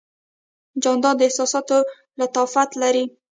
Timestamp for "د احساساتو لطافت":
1.19-2.69